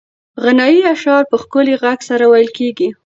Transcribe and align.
غنایي 0.43 0.79
اشعار 0.93 1.23
په 1.31 1.35
ښکلي 1.41 1.75
غږ 1.83 1.99
سره 2.09 2.23
ویل 2.31 2.49
کېږي. 2.57 2.89